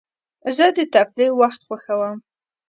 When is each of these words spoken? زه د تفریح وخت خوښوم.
زه 0.55 0.65
د 0.75 0.79
تفریح 0.93 1.31
وخت 1.41 1.59
خوښوم. 1.67 2.17